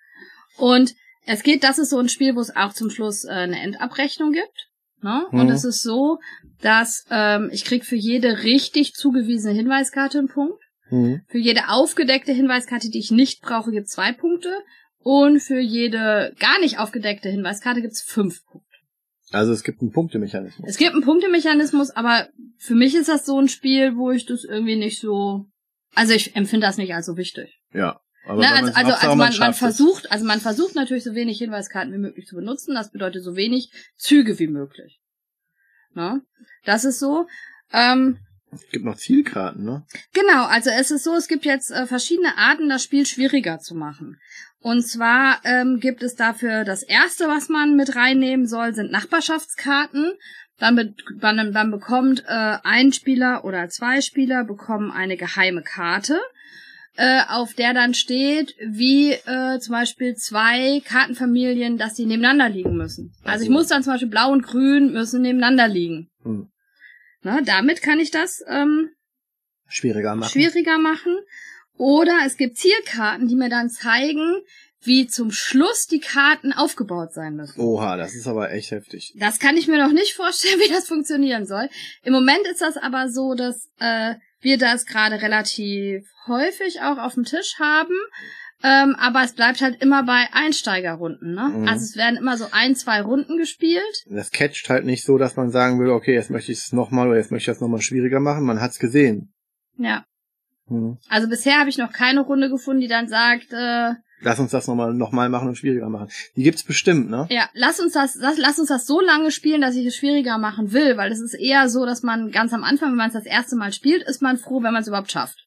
Und 0.56 0.94
es 1.28 1.42
geht, 1.42 1.62
das 1.62 1.78
ist 1.78 1.90
so 1.90 1.98
ein 1.98 2.08
Spiel, 2.08 2.34
wo 2.36 2.40
es 2.40 2.54
auch 2.56 2.72
zum 2.72 2.90
Schluss 2.90 3.24
äh, 3.24 3.28
eine 3.30 3.60
Endabrechnung 3.60 4.32
gibt. 4.32 4.68
Ne? 5.02 5.26
Und 5.30 5.44
Mhm. 5.46 5.50
es 5.52 5.64
ist 5.64 5.82
so, 5.82 6.18
dass 6.60 7.04
ähm, 7.10 7.50
ich 7.52 7.64
krieg 7.64 7.84
für 7.84 7.96
jede 7.96 8.42
richtig 8.42 8.94
zugewiesene 8.94 9.54
Hinweiskarte 9.54 10.18
einen 10.18 10.28
Punkt. 10.28 10.60
Mhm. 10.90 11.20
Für 11.28 11.38
jede 11.38 11.68
aufgedeckte 11.68 12.32
Hinweiskarte, 12.32 12.90
die 12.90 12.98
ich 12.98 13.10
nicht 13.10 13.42
brauche, 13.42 13.70
gibt 13.70 13.88
zwei 13.88 14.12
Punkte. 14.12 14.52
Und 15.00 15.40
für 15.40 15.60
jede 15.60 16.34
gar 16.40 16.58
nicht 16.60 16.78
aufgedeckte 16.78 17.28
Hinweiskarte 17.28 17.82
gibt's 17.82 18.02
fünf 18.02 18.44
Punkte. 18.46 18.66
Also 19.30 19.52
es 19.52 19.62
gibt 19.62 19.80
einen 19.82 19.92
Punktemechanismus. 19.92 20.66
Es 20.68 20.78
gibt 20.78 20.94
einen 20.94 21.04
Punktemechanismus, 21.04 21.90
aber 21.90 22.28
für 22.56 22.74
mich 22.74 22.94
ist 22.94 23.08
das 23.08 23.24
so 23.26 23.38
ein 23.38 23.48
Spiel, 23.48 23.96
wo 23.96 24.10
ich 24.10 24.26
das 24.26 24.42
irgendwie 24.44 24.76
nicht 24.76 24.98
so. 25.00 25.44
Also 25.94 26.14
ich 26.14 26.34
empfinde 26.34 26.66
das 26.66 26.78
nicht 26.78 26.94
als 26.94 27.06
so 27.06 27.16
wichtig. 27.16 27.60
Ja. 27.72 28.00
Aber 28.28 28.42
wenn 28.42 28.48
also 28.48 28.72
also, 28.74 28.92
also 28.92 29.16
man, 29.16 29.36
man 29.38 29.50
es. 29.50 29.58
versucht, 29.58 30.12
also 30.12 30.24
man 30.24 30.40
versucht 30.40 30.74
natürlich 30.74 31.04
so 31.04 31.14
wenig 31.14 31.38
Hinweiskarten 31.38 31.92
wie 31.92 31.98
möglich 31.98 32.26
zu 32.26 32.36
benutzen. 32.36 32.74
Das 32.74 32.92
bedeutet 32.92 33.24
so 33.24 33.36
wenig 33.36 33.70
Züge 33.96 34.38
wie 34.38 34.48
möglich. 34.48 35.00
Ne? 35.94 36.22
Das 36.64 36.84
ist 36.84 36.98
so. 36.98 37.26
Ähm, 37.72 38.18
Es 38.50 38.68
gibt 38.68 38.84
noch 38.84 38.96
Zielkarten, 38.96 39.64
ne? 39.64 39.84
Genau, 40.12 40.46
also 40.46 40.70
es 40.70 40.90
ist 40.90 41.04
so, 41.04 41.14
es 41.14 41.28
gibt 41.28 41.44
jetzt 41.44 41.70
äh, 41.70 41.86
verschiedene 41.86 42.36
Arten, 42.38 42.68
das 42.68 42.82
Spiel 42.82 43.04
schwieriger 43.06 43.58
zu 43.58 43.74
machen. 43.74 44.18
Und 44.60 44.82
zwar 44.86 45.40
ähm, 45.44 45.80
gibt 45.80 46.02
es 46.02 46.14
dafür 46.14 46.64
das 46.64 46.82
erste, 46.82 47.28
was 47.28 47.48
man 47.48 47.76
mit 47.76 47.94
reinnehmen 47.94 48.46
soll, 48.46 48.74
sind 48.74 48.90
Nachbarschaftskarten. 48.90 50.12
Dann, 50.58 50.74
be 50.74 50.94
dann, 51.20 51.52
dann 51.52 51.70
bekommt 51.70 52.24
äh, 52.26 52.56
ein 52.64 52.92
Spieler 52.92 53.44
oder 53.44 53.68
zwei 53.68 54.00
Spieler 54.00 54.44
bekommen 54.44 54.90
eine 54.90 55.16
geheime 55.16 55.62
Karte, 55.62 56.20
äh, 57.00 57.20
auf 57.28 57.54
der 57.54 57.74
dann 57.74 57.94
steht, 57.94 58.56
wie 58.60 59.12
äh, 59.12 59.60
zum 59.60 59.70
Beispiel 59.72 60.16
zwei 60.16 60.80
Kartenfamilien, 60.84 61.78
dass 61.78 61.94
die 61.94 62.06
nebeneinander 62.06 62.48
liegen 62.48 62.76
müssen. 62.76 63.12
Also 63.22 63.44
ich 63.44 63.48
Also- 63.48 63.52
muss 63.52 63.68
dann 63.68 63.84
zum 63.84 63.92
Beispiel 63.92 64.08
Blau 64.08 64.32
und 64.32 64.42
Grün 64.42 64.92
müssen 64.92 65.22
nebeneinander 65.22 65.68
liegen. 65.68 66.10
Hm. 66.24 66.48
Na, 67.22 67.40
damit 67.40 67.82
kann 67.82 68.00
ich 68.00 68.10
das 68.10 68.42
ähm, 68.48 68.90
Schwieriger 69.68 70.16
machen. 70.16 70.30
schwieriger 70.30 70.78
machen. 70.78 71.16
Oder 71.76 72.18
es 72.26 72.36
gibt 72.36 72.56
Zielkarten, 72.58 73.28
die 73.28 73.36
mir 73.36 73.48
dann 73.48 73.70
zeigen, 73.70 74.42
wie 74.82 75.06
zum 75.06 75.30
Schluss 75.30 75.86
die 75.86 76.00
Karten 76.00 76.52
aufgebaut 76.52 77.12
sein 77.12 77.34
müssen. 77.36 77.60
Oha, 77.60 77.96
das 77.96 78.14
ist 78.16 78.26
aber 78.26 78.50
echt 78.50 78.72
heftig. 78.72 79.14
Das 79.16 79.38
kann 79.38 79.56
ich 79.56 79.68
mir 79.68 79.78
noch 79.78 79.92
nicht 79.92 80.14
vorstellen, 80.14 80.58
wie 80.64 80.72
das 80.72 80.88
funktionieren 80.88 81.46
soll. 81.46 81.68
Im 82.02 82.12
Moment 82.12 82.44
ist 82.50 82.60
das 82.60 82.76
aber 82.76 83.08
so, 83.08 83.34
dass 83.34 83.68
äh, 83.78 84.14
wir 84.40 84.58
das 84.58 84.86
gerade 84.86 85.20
relativ 85.22 86.06
häufig 86.26 86.80
auch 86.80 86.98
auf 86.98 87.14
dem 87.14 87.24
Tisch 87.24 87.54
haben. 87.58 87.94
Ähm, 88.62 88.96
aber 88.98 89.22
es 89.22 89.34
bleibt 89.34 89.60
halt 89.60 89.80
immer 89.80 90.02
bei 90.02 90.26
Einsteigerrunden, 90.32 91.32
ne? 91.32 91.48
Mhm. 91.48 91.68
Also 91.68 91.84
es 91.84 91.96
werden 91.96 92.16
immer 92.16 92.36
so 92.36 92.46
ein, 92.50 92.74
zwei 92.74 93.00
Runden 93.02 93.38
gespielt. 93.38 94.04
Das 94.06 94.32
catcht 94.32 94.68
halt 94.68 94.84
nicht 94.84 95.04
so, 95.04 95.16
dass 95.16 95.36
man 95.36 95.50
sagen 95.50 95.78
will, 95.78 95.90
okay, 95.90 96.14
jetzt 96.14 96.30
möchte 96.30 96.50
ich 96.50 96.58
es 96.58 96.72
nochmal 96.72 97.06
oder 97.06 97.18
jetzt 97.18 97.30
möchte 97.30 97.50
ich 97.50 97.54
das 97.54 97.60
nochmal 97.60 97.82
schwieriger 97.82 98.18
machen. 98.18 98.44
Man 98.44 98.60
hat's 98.60 98.80
gesehen. 98.80 99.32
Ja. 99.76 100.04
Hm. 100.66 100.98
Also 101.08 101.28
bisher 101.28 101.60
habe 101.60 101.70
ich 101.70 101.78
noch 101.78 101.92
keine 101.92 102.20
Runde 102.20 102.50
gefunden, 102.50 102.80
die 102.80 102.88
dann 102.88 103.08
sagt, 103.08 103.52
äh, 103.52 103.94
Lass 104.20 104.38
uns 104.40 104.50
das 104.50 104.66
nochmal 104.66 104.94
noch 104.94 105.12
mal 105.12 105.28
machen 105.28 105.48
und 105.48 105.56
schwieriger 105.56 105.88
machen. 105.88 106.08
Die 106.36 106.42
gibt's 106.42 106.64
bestimmt, 106.64 107.08
ne? 107.10 107.26
ja, 107.30 107.48
lass 107.54 107.78
uns 107.80 107.92
das, 107.92 108.18
das, 108.18 108.36
lass 108.38 108.58
uns 108.58 108.68
das 108.68 108.86
so 108.86 109.00
lange 109.00 109.30
spielen, 109.30 109.60
dass 109.60 109.76
ich 109.76 109.86
es 109.86 109.96
schwieriger 109.96 110.38
machen 110.38 110.72
will, 110.72 110.96
weil 110.96 111.12
es 111.12 111.20
ist 111.20 111.34
eher 111.34 111.68
so, 111.68 111.86
dass 111.86 112.02
man 112.02 112.30
ganz 112.32 112.52
am 112.52 112.64
Anfang, 112.64 112.90
wenn 112.90 112.96
man 112.96 113.08
es 113.08 113.14
das 113.14 113.26
erste 113.26 113.54
Mal 113.56 113.72
spielt, 113.72 114.02
ist 114.02 114.20
man 114.22 114.36
froh, 114.38 114.62
wenn 114.62 114.72
man 114.72 114.82
es 114.82 114.88
überhaupt 114.88 115.12
schafft. 115.12 115.46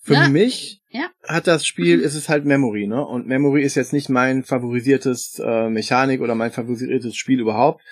Für 0.00 0.14
Ja. 0.14 0.28
mich 0.28 0.82
Ja. 0.90 1.08
hat 1.26 1.46
das 1.46 1.64
Spiel, 1.66 2.00
ist 2.00 2.14
es 2.14 2.28
halt 2.28 2.44
Memory, 2.44 2.86
ne? 2.86 3.04
Und 3.04 3.26
Memory 3.26 3.62
ist 3.62 3.74
jetzt 3.74 3.92
nicht 3.94 4.10
mein 4.10 4.44
favorisiertes 4.44 5.40
äh, 5.44 5.70
Mechanik 5.70 6.20
oder 6.20 6.34
mein 6.34 6.52
favorisiertes 6.52 7.16
Spiel 7.16 7.40
überhaupt. 7.40 7.82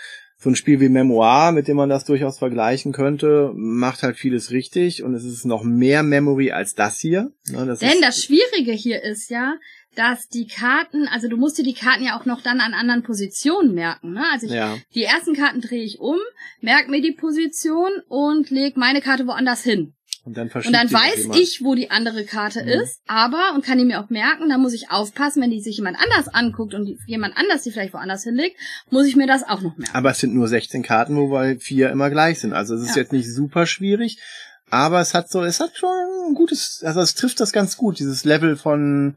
So 0.43 0.51
ein 0.51 0.57
Spiel 0.57 0.81
wie 0.81 0.89
Memoir, 0.89 1.53
mit 1.53 1.69
dem 1.69 1.77
man 1.77 1.89
das 1.89 2.05
durchaus 2.05 2.41
vergleichen 2.41 2.93
könnte, 2.93 3.53
macht 3.55 4.03
halt 4.03 4.17
vieles 4.17 4.51
richtig 4.51 5.05
und 5.05 5.15
es 5.15 5.25
ist 5.25 5.45
noch 5.45 5.63
mehr 5.63 6.03
Memory 6.03 6.51
als 6.51 6.75
das 6.75 6.99
hier. 6.99 7.31
Ne? 7.47 7.65
Das 7.65 7.79
Denn 7.79 8.01
das 8.01 8.25
Schwierige 8.25 8.73
hier 8.73 9.05
ist 9.05 9.31
ja, 9.31 9.55
dass 9.95 10.27
die 10.27 10.49
Karten, 10.49 11.07
also 11.07 11.29
du 11.29 11.37
musst 11.37 11.59
dir 11.59 11.63
die 11.63 11.75
Karten 11.75 12.03
ja 12.03 12.19
auch 12.19 12.25
noch 12.25 12.43
dann 12.43 12.59
an 12.59 12.75
anderen 12.75 13.05
Positionen 13.05 13.73
merken, 13.73 14.15
ne? 14.15 14.25
Also 14.33 14.47
ich, 14.47 14.53
ja, 14.53 14.79
die 14.97 15.05
ersten 15.05 15.35
Karten 15.35 15.61
drehe 15.61 15.85
ich 15.85 16.01
um, 16.01 16.19
merk 16.61 16.89
mir 16.89 17.01
die 17.01 17.13
Position 17.13 17.91
und 18.09 18.51
leg 18.51 18.77
meine 18.77 19.01
Karte 19.01 19.29
woanders 19.29 19.63
hin. 19.63 19.95
Und 20.25 20.37
dann 20.37 20.49
Und 20.51 20.73
dann 20.73 20.93
weiß 20.93 21.23
jemand. 21.23 21.41
ich, 21.41 21.63
wo 21.65 21.75
die 21.75 21.91
andere 21.91 22.25
Karte 22.25 22.63
Mhm. 22.63 22.69
ist, 22.69 23.01
aber, 23.07 23.53
und 23.55 23.65
kann 23.65 23.79
die 23.79 23.85
mir 23.85 24.01
auch 24.01 24.09
merken, 24.11 24.49
da 24.49 24.57
muss 24.59 24.73
ich 24.73 24.91
aufpassen, 24.91 25.43
wenn 25.43 25.51
die 25.51 25.61
sich 25.61 25.77
jemand 25.79 25.97
anders 25.99 26.33
anguckt 26.33 26.75
und 26.75 26.85
die, 26.87 26.99
jemand 27.07 27.37
anders 27.37 27.63
die 27.63 27.73
vielleicht 27.73 27.93
woanders 27.93 28.23
hinlegt, 28.23 28.57
muss 28.91 29.07
ich 29.07 29.17
mir 29.17 29.27
das 29.27 29.43
auch 29.43 29.61
noch 29.63 29.77
merken. 29.77 29.95
Aber 29.97 30.11
es 30.11 30.19
sind 30.21 30.35
nur 30.35 30.47
16 30.49 30.83
Karten, 30.83 31.17
wobei 31.17 31.59
vier 31.59 31.91
immer 31.91 32.09
gleich 32.11 32.39
sind. 32.41 32.53
Also 32.53 32.75
es 32.77 32.83
ist 32.83 32.95
Ja. 32.97 33.03
jetzt 33.03 33.13
nicht 33.13 33.29
super 33.33 33.67
schwierig, 33.67 34.19
aber 34.71 35.01
es 35.01 35.13
hat 35.13 35.29
so, 35.31 35.43
es 35.43 35.59
hat 35.61 35.77
schon 35.77 35.91
ein 36.29 36.35
gutes, 36.35 36.83
also 36.85 37.01
es 37.01 37.15
trifft 37.15 37.41
das 37.41 37.53
ganz 37.53 37.77
gut, 37.77 37.99
dieses 37.99 38.25
Level 38.25 38.57
von 38.57 39.17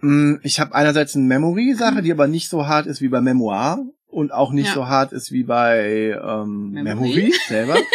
mh, 0.00 0.40
ich 0.42 0.60
habe 0.60 0.74
einerseits 0.74 1.14
eine 1.16 1.24
Memory-Sache, 1.24 2.02
die 2.02 2.12
aber 2.12 2.26
nicht 2.28 2.48
so 2.50 2.66
hart 2.66 2.86
ist 2.86 3.00
wie 3.00 3.08
bei 3.08 3.20
Memoir 3.20 3.78
und 4.08 4.32
auch 4.32 4.52
nicht 4.52 4.68
Ja. 4.68 4.74
so 4.74 4.86
hart 4.88 5.12
ist 5.12 5.32
wie 5.32 5.44
bei 5.44 6.18
ähm, 6.22 6.72
Memory. 6.72 7.08
Memory 7.14 7.34
selber. 7.48 7.76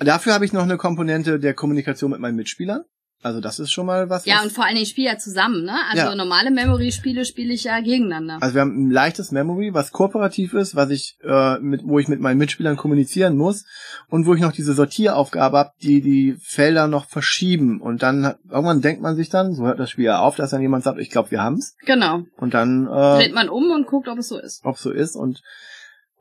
Dafür 0.00 0.34
habe 0.34 0.44
ich 0.44 0.52
noch 0.52 0.62
eine 0.62 0.76
Komponente 0.76 1.38
der 1.38 1.54
Kommunikation 1.54 2.10
mit 2.10 2.20
meinen 2.20 2.36
Mitspielern. 2.36 2.82
Also 3.22 3.42
das 3.42 3.58
ist 3.58 3.70
schon 3.70 3.84
mal 3.84 4.08
was. 4.08 4.24
Ja, 4.24 4.36
was 4.36 4.44
und 4.44 4.52
vor 4.52 4.64
allen 4.64 4.72
Dingen 4.76 4.84
ich 4.84 4.88
spiele 4.88 5.08
ja 5.10 5.18
zusammen, 5.18 5.64
ne? 5.66 5.76
Also 5.90 6.04
Ja. 6.04 6.14
normale 6.14 6.50
Memory-Spiele 6.50 7.26
spiele 7.26 7.52
ich 7.52 7.64
ja 7.64 7.78
gegeneinander. 7.80 8.38
Also 8.40 8.54
wir 8.54 8.62
haben 8.62 8.86
ein 8.86 8.90
leichtes 8.90 9.30
Memory, 9.30 9.74
was 9.74 9.92
kooperativ 9.92 10.54
ist, 10.54 10.74
was 10.74 10.88
ich 10.88 11.18
äh, 11.22 11.58
mit, 11.58 11.82
wo 11.84 11.98
ich 11.98 12.08
mit 12.08 12.18
meinen 12.20 12.38
Mitspielern 12.38 12.78
kommunizieren 12.78 13.36
muss 13.36 13.66
und 14.08 14.24
wo 14.24 14.32
ich 14.34 14.40
noch 14.40 14.52
diese 14.52 14.72
Sortieraufgabe 14.72 15.58
habe, 15.58 15.72
die 15.82 16.00
die 16.00 16.36
Felder 16.40 16.86
noch 16.86 17.04
verschieben 17.10 17.82
und 17.82 18.02
dann 18.02 18.36
irgendwann 18.48 18.80
denkt 18.80 19.02
man 19.02 19.16
sich 19.16 19.28
dann, 19.28 19.52
so 19.52 19.66
hört 19.66 19.78
das 19.80 19.90
Spiel 19.90 20.06
ja 20.06 20.20
auf, 20.20 20.36
dass 20.36 20.48
dann 20.52 20.62
jemand 20.62 20.84
sagt, 20.84 20.98
ich 20.98 21.10
glaube, 21.10 21.30
wir 21.30 21.42
haben's 21.42 21.76
Genau. 21.84 22.22
und 22.38 22.54
dann 22.54 22.86
äh, 22.86 22.90
Dreht 23.18 23.34
man 23.34 23.50
um 23.50 23.70
und 23.70 23.86
guckt, 23.86 24.08
ob 24.08 24.16
es 24.16 24.28
so 24.28 24.38
ist. 24.38 24.64
ob 24.64 24.78
so 24.78 24.90
ist 24.90 25.14
und 25.14 25.42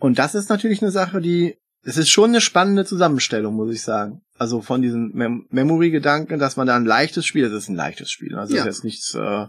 und 0.02 0.20
das 0.20 0.36
ist 0.36 0.50
natürlich 0.50 0.82
eine 0.82 0.92
Sache, 0.92 1.22
die 1.22 1.56
es 1.84 1.98
ist 1.98 2.10
schon 2.10 2.30
eine 2.32 2.42
spannende 2.42 2.86
Zusammenstellung, 2.86 3.56
muss 3.56 3.74
ich 3.74 3.82
sagen. 3.82 4.22
Also 4.38 4.62
von 4.62 4.82
diesem 4.82 5.12
Mem 5.14 5.48
Memory-Gedanken, 5.50 6.40
dass 6.40 6.58
man 6.58 6.68
da 6.68 6.76
ein 6.76 6.86
leichtes 6.86 7.26
Spiel, 7.26 7.46
es 7.46 7.54
ist 7.54 7.70
ein 7.70 7.76
leichtes 7.76 8.10
Spiel, 8.12 8.36
also 8.36 8.54
es 8.54 8.58
Ja. 8.58 8.64
ist 8.64 8.76
jetzt 8.76 8.84
nichts 8.84 9.14
äh, 9.16 9.46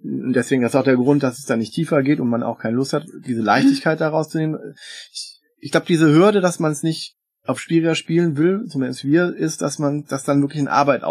deswegen 0.00 0.62
ist 0.62 0.76
auch 0.76 0.84
der 0.84 0.96
Grund, 0.96 1.22
dass 1.22 1.38
es 1.38 1.44
da 1.44 1.56
nicht 1.56 1.74
tiefer 1.74 2.02
geht 2.02 2.20
und 2.20 2.28
man 2.28 2.42
auch 2.42 2.58
keine 2.58 2.76
Lust 2.76 2.92
hat, 2.92 3.04
diese 3.26 3.42
Leichtigkeit 3.42 4.00
da 4.00 4.08
rauszunehmen. 4.08 4.74
Ich, 5.12 5.40
ich 5.58 5.70
glaube, 5.72 5.86
diese 5.86 6.12
Hürde, 6.12 6.40
dass 6.40 6.60
man 6.60 6.72
es 6.72 6.82
nicht 6.82 7.16
auf 7.44 7.60
schwieriger 7.60 7.94
spielen 7.94 8.36
will, 8.36 8.64
zumindest 8.68 9.04
wir, 9.04 9.34
ist, 9.34 9.62
dass 9.62 9.78
man 9.78 10.04
das 10.04 10.22
dann 10.24 10.40
wirklich 10.40 10.60
in 10.60 10.68
Arbeit 10.68 11.02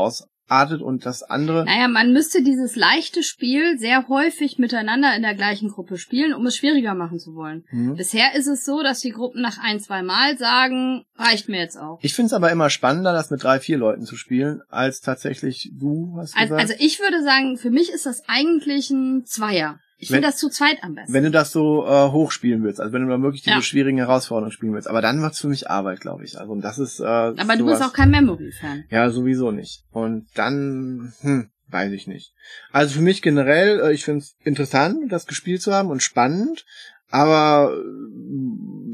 ausartet 0.48 0.82
und 0.82 1.06
das 1.06 1.24
andere. 1.24 1.66
Naja, 1.66 1.88
man 1.88 2.14
müsste 2.14 2.42
dieses 2.44 2.76
leichte 2.76 3.24
Spiel 3.24 3.78
sehr 3.78 4.08
häufig 4.08 4.58
miteinander 4.58 5.16
in 5.16 5.22
der 5.22 5.36
gleichen 5.36 5.70
Gruppe 5.70 5.98
spielen, 5.98 6.34
um 6.34 6.46
es 6.46 6.56
schwieriger 6.56 6.94
machen 6.94 7.20
zu 7.20 7.36
wollen. 7.36 7.66
Mhm. 7.72 7.96
Bisher 7.96 8.36
ist 8.36 8.48
es 8.48 8.66
so, 8.66 8.82
dass 8.82 9.00
die 9.00 9.12
Gruppen 9.12 9.42
nach 9.42 9.58
ein, 9.62 9.80
zwei 9.80 10.02
Mal 10.02 10.38
sagen, 10.38 11.04
reicht 11.16 11.50
mir 11.50 11.60
jetzt 11.60 11.78
auch. 11.78 12.00
Ich 12.02 12.14
finde 12.14 12.28
es 12.28 12.34
aber 12.34 12.52
immer 12.52 12.70
spannender, 12.70 13.14
das 13.14 13.30
mit 13.30 13.44
drei, 13.44 13.60
vier 13.60 13.78
Leuten 13.78 14.06
zu 14.06 14.16
spielen, 14.16 14.62
als 14.70 15.02
tatsächlich 15.02 15.72
du 15.74 16.16
hast 16.18 16.36
Also, 16.36 16.56
gesagt. 16.56 16.62
also 16.62 16.74
ich 16.80 17.00
würde 17.00 17.24
sagen, 17.24 17.58
für 17.58 17.72
mich 17.72 17.92
ist 17.92 18.06
das 18.06 18.24
eigentlich 18.28 18.90
ein 18.90 19.26
Zweier. 19.26 19.80
Ich 20.00 20.10
finde 20.10 20.28
das 20.28 20.38
zu 20.38 20.50
zweit 20.50 20.84
am 20.84 20.94
besten. 20.94 21.12
wenn 21.14 21.24
du 21.24 21.32
das 21.32 21.52
so 21.52 21.86
äh, 21.88 22.12
hoch 22.12 22.32
spielen 22.32 22.64
willst, 22.64 22.80
also 22.80 22.94
wenn 22.94 23.02
du 23.04 23.10
dann 23.10 23.24
wirklich 23.24 23.42
diese 23.42 23.56
Ja. 23.56 23.62
schwierigen 23.62 23.98
Herausforderungen 23.98 24.52
spielen 24.52 24.74
willst. 24.74 24.88
Aber 24.88 25.02
dann 25.02 25.22
wird's 25.22 25.40
für 25.42 25.48
mich 25.48 25.70
Arbeit, 25.70 26.02
glaube 26.02 26.24
ich. 26.24 26.40
Also 26.40 26.52
und 26.52 26.62
das 26.62 26.78
ist. 26.78 27.00
Äh, 27.00 27.04
Aber 27.06 27.56
du 27.58 27.66
bist 27.66 27.82
auch 27.82 27.94
kein 27.94 28.12
Memory-Fan. 28.12 28.86
Ja, 28.92 29.10
sowieso 29.10 29.52
nicht. 29.52 29.84
Und 29.92 30.28
dann, 30.36 31.14
hm, 31.22 31.50
weiß 31.70 31.92
ich 31.94 32.06
nicht. 32.08 32.34
Also 32.72 32.94
für 32.96 33.02
mich 33.02 33.22
generell, 33.24 33.80
äh, 33.80 33.94
ich 33.94 34.06
finde 34.06 34.20
es 34.20 34.36
interessant, 34.44 35.12
das 35.12 35.26
gespielt 35.26 35.62
zu 35.64 35.74
haben 35.74 35.90
und 35.90 36.04
spannend. 36.04 36.64
Aber 37.10 37.74
äh, 37.74 37.82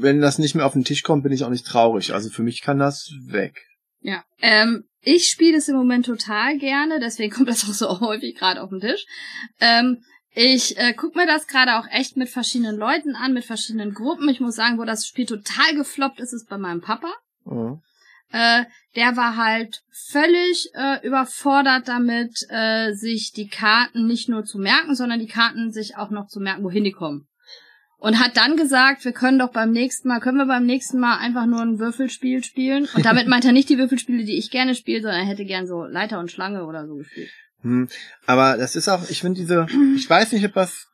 wenn 0.00 0.20
das 0.20 0.38
nicht 0.38 0.54
mehr 0.54 0.64
auf 0.66 0.72
den 0.72 0.84
Tisch 0.84 1.02
kommt, 1.02 1.22
bin 1.22 1.32
ich 1.32 1.44
auch 1.44 1.50
nicht 1.50 1.66
traurig. 1.66 2.14
Also 2.14 2.30
für 2.30 2.42
mich 2.42 2.62
kann 2.62 2.78
das 2.78 3.10
weg. 3.26 3.60
Ja. 4.00 4.22
Ähm, 4.40 4.84
ich 5.00 5.26
spiele 5.26 5.58
es 5.58 5.68
im 5.68 5.76
Moment 5.76 6.06
total 6.06 6.56
gerne, 6.58 6.98
deswegen 7.00 7.32
kommt 7.34 7.48
das 7.48 7.64
auch 7.64 7.74
so 7.74 8.00
häufig 8.06 8.34
gerade 8.36 8.62
auf 8.62 8.70
den 8.70 8.80
Tisch. 8.80 9.04
Ähm, 9.60 9.98
ich 10.34 10.76
äh, 10.78 10.94
guck 10.94 11.14
mir 11.14 11.26
das 11.26 11.46
gerade 11.46 11.76
auch 11.76 11.86
echt 11.90 12.16
mit 12.16 12.28
verschiedenen 12.28 12.76
Leuten 12.76 13.14
an, 13.14 13.32
mit 13.32 13.44
verschiedenen 13.44 13.94
Gruppen. 13.94 14.28
Ich 14.28 14.40
muss 14.40 14.56
sagen, 14.56 14.78
wo 14.78 14.84
das 14.84 15.06
Spiel 15.06 15.26
total 15.26 15.74
gefloppt 15.76 16.18
ist, 16.18 16.32
ist 16.32 16.48
bei 16.48 16.58
meinem 16.58 16.80
Papa. 16.80 17.12
Mhm. 17.44 17.80
Äh, 18.32 18.64
der 18.96 19.16
war 19.16 19.36
halt 19.36 19.82
völlig 19.92 20.70
äh, 20.74 21.06
überfordert 21.06 21.86
damit, 21.86 22.44
äh, 22.48 22.92
sich 22.92 23.30
die 23.32 23.46
Karten 23.46 24.08
nicht 24.08 24.28
nur 24.28 24.44
zu 24.44 24.58
merken, 24.58 24.96
sondern 24.96 25.20
die 25.20 25.28
Karten 25.28 25.70
sich 25.70 25.96
auch 25.96 26.10
noch 26.10 26.26
zu 26.26 26.40
merken, 26.40 26.64
wohin 26.64 26.82
die 26.82 26.92
kommen. 26.92 27.28
Und 27.98 28.18
hat 28.18 28.36
dann 28.36 28.56
gesagt, 28.56 29.04
wir 29.04 29.12
können 29.12 29.38
doch 29.38 29.52
beim 29.52 29.70
nächsten 29.70 30.08
Mal, 30.08 30.18
können 30.18 30.36
wir 30.36 30.46
beim 30.46 30.66
nächsten 30.66 30.98
Mal 30.98 31.18
einfach 31.18 31.46
nur 31.46 31.62
ein 31.62 31.78
Würfelspiel 31.78 32.42
spielen. 32.42 32.88
Und 32.94 33.06
damit 33.06 33.28
meint 33.28 33.44
er 33.44 33.52
nicht 33.52 33.68
die 33.68 33.78
Würfelspiele, 33.78 34.24
die 34.24 34.36
ich 34.36 34.50
gerne 34.50 34.74
spiele, 34.74 35.00
sondern 35.00 35.20
er 35.20 35.26
hätte 35.26 35.44
gern 35.44 35.68
so 35.68 35.84
Leiter 35.84 36.18
und 36.18 36.30
Schlange 36.30 36.66
oder 36.66 36.88
so 36.88 36.96
gespielt. 36.96 37.30
Hm. 37.64 37.88
Aber 38.26 38.56
das 38.56 38.76
ist 38.76 38.88
auch, 38.88 39.08
ich 39.10 39.20
finde 39.20 39.40
diese, 39.40 39.66
ich 39.96 40.08
weiß 40.08 40.32
nicht, 40.32 40.44
ob 40.44 40.52
das, 40.54 40.86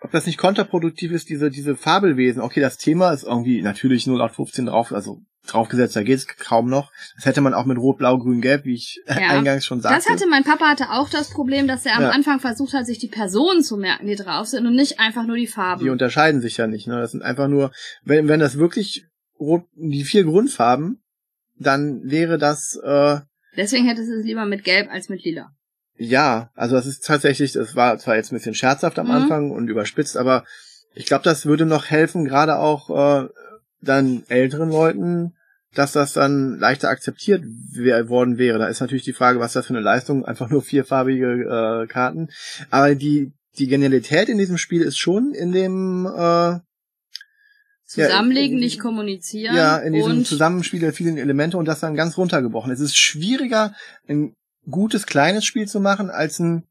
ob 0.00 0.10
das 0.12 0.26
nicht 0.26 0.38
kontraproduktiv 0.38 1.12
ist, 1.12 1.28
diese, 1.28 1.50
diese 1.50 1.76
Fabelwesen. 1.76 2.42
Okay, 2.42 2.60
das 2.60 2.76
Thema 2.78 3.12
ist 3.12 3.24
irgendwie 3.24 3.62
natürlich 3.62 4.06
0815 4.06 4.66
drauf, 4.66 4.92
also 4.92 5.20
draufgesetzt, 5.46 5.96
da 5.96 6.04
geht's 6.04 6.28
kaum 6.28 6.68
noch. 6.70 6.92
Das 7.16 7.24
hätte 7.26 7.40
man 7.40 7.52
auch 7.52 7.64
mit 7.64 7.76
Rot, 7.76 7.98
Blau, 7.98 8.16
Grün, 8.18 8.40
Gelb, 8.40 8.64
wie 8.64 8.74
ich 8.74 9.00
Ja. 9.08 9.16
eingangs 9.30 9.64
schon 9.64 9.80
sagte. 9.80 9.96
Das 9.96 10.08
hatte 10.08 10.28
mein 10.28 10.44
Papa 10.44 10.68
hatte 10.68 10.90
auch 10.90 11.08
das 11.08 11.30
Problem, 11.30 11.66
dass 11.66 11.84
er 11.84 11.96
am 11.96 12.02
Ja. 12.02 12.10
Anfang 12.10 12.38
versucht 12.38 12.74
hat, 12.74 12.86
sich 12.86 12.98
die 13.00 13.08
Personen 13.08 13.64
zu 13.64 13.76
merken, 13.76 14.06
die 14.06 14.14
drauf 14.14 14.46
sind 14.46 14.66
und 14.66 14.76
nicht 14.76 15.00
einfach 15.00 15.26
nur 15.26 15.36
die 15.36 15.48
Farben. 15.48 15.82
die 15.82 15.90
unterscheiden 15.90 16.40
sich 16.40 16.58
ja 16.58 16.68
nicht. 16.68 16.86
Ne? 16.86 17.00
Das 17.00 17.10
sind 17.10 17.22
einfach 17.22 17.48
nur, 17.48 17.72
wenn, 18.04 18.28
wenn 18.28 18.38
das 18.38 18.56
wirklich 18.56 19.04
rot, 19.40 19.64
die 19.74 20.04
vier 20.04 20.22
Grundfarben, 20.24 21.02
dann 21.58 22.02
wäre 22.04 22.38
das 22.38 22.76
äh, 22.82 23.18
Deswegen 23.56 23.86
hätte 23.86 24.00
es 24.02 24.24
lieber 24.24 24.46
mit 24.46 24.64
Gelb 24.64 24.90
als 24.90 25.08
mit 25.08 25.24
Lila. 25.24 25.50
Ja, 25.96 26.50
also 26.54 26.74
das 26.74 26.86
ist 26.86 27.04
tatsächlich, 27.06 27.52
das 27.52 27.76
war 27.76 27.98
zwar 27.98 28.16
jetzt 28.16 28.32
ein 28.32 28.36
bisschen 28.36 28.54
scherzhaft 28.54 28.98
am 28.98 29.06
Mhm. 29.06 29.12
Anfang 29.12 29.50
und 29.50 29.68
überspitzt, 29.68 30.16
aber 30.16 30.44
ich 30.94 31.06
glaube, 31.06 31.24
das 31.24 31.46
würde 31.46 31.64
noch 31.66 31.86
helfen, 31.86 32.24
gerade 32.24 32.58
auch 32.58 32.90
äh, 33.24 33.28
dann 33.80 34.24
älteren 34.28 34.70
Leuten, 34.70 35.34
dass 35.74 35.92
das 35.92 36.12
dann 36.12 36.58
leichter 36.58 36.90
akzeptiert 36.90 37.42
worden 37.44 38.36
wäre. 38.36 38.58
Da 38.58 38.66
ist 38.66 38.80
natürlich 38.80 39.04
die 39.04 39.14
Frage, 39.14 39.40
was 39.40 39.54
das 39.54 39.66
für 39.66 39.72
eine 39.74 39.80
Leistung, 39.82 40.24
einfach 40.24 40.50
nur 40.50 40.62
vierfarbige 40.62 41.82
äh, 41.84 41.86
Karten. 41.86 42.28
Aber 42.70 42.94
die 42.94 43.32
die 43.58 43.66
Genialität 43.68 44.28
in 44.30 44.38
diesem 44.38 44.56
Spiel 44.58 44.80
ist 44.82 44.96
schon 44.98 45.34
in 45.34 45.52
dem 45.52 46.06
äh, 46.06 46.58
Zusammenlegen, 47.84 48.54
in- 48.56 48.60
nicht 48.64 48.80
kommunizieren. 48.80 49.54
Ja, 49.54 49.76
in 49.78 49.92
diesem 49.92 50.24
Zusammenspiel 50.24 50.80
der 50.80 50.92
vielen 50.94 51.18
Elemente 51.18 51.58
und 51.58 51.66
das 51.66 51.80
dann 51.80 51.94
ganz 51.94 52.16
runtergebrochen. 52.16 52.72
Es 52.72 52.80
ist 52.80 52.96
schwieriger, 52.96 53.74
ein 54.08 54.34
gutes 54.70 55.06
kleines 55.06 55.44
Spiel 55.44 55.66
zu 55.68 55.80
machen, 55.80 56.10
als 56.10 56.38
ein 56.38 56.64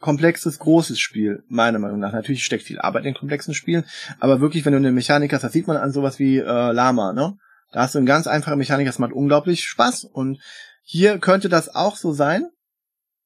komplexes 0.00 0.58
großes 0.58 0.98
Spiel, 0.98 1.42
meiner 1.48 1.78
Meinung 1.78 1.98
nach. 2.00 2.12
Natürlich 2.12 2.44
steckt 2.44 2.64
viel 2.64 2.80
Arbeit 2.80 3.04
in 3.04 3.14
komplexen 3.14 3.54
Spielen, 3.54 3.84
aber 4.18 4.40
wirklich, 4.40 4.64
wenn 4.64 4.72
du 4.72 4.78
eine 4.78 4.92
Mechanik 4.92 5.32
hast, 5.32 5.42
das 5.42 5.52
sieht 5.52 5.66
man 5.66 5.76
an 5.76 5.92
sowas 5.92 6.18
wie 6.18 6.38
äh, 6.38 6.72
Lama, 6.72 7.12
ne? 7.12 7.36
Da 7.72 7.82
hast 7.82 7.94
du 7.94 7.98
eine 7.98 8.06
ganz 8.06 8.26
einfache 8.26 8.56
Mechanik, 8.56 8.86
das 8.86 8.98
macht 8.98 9.12
unglaublich 9.12 9.62
Spaß. 9.64 10.04
Und 10.04 10.40
hier 10.82 11.18
könnte 11.18 11.48
das 11.48 11.72
auch 11.72 11.96
so 11.96 12.12
sein. 12.12 12.48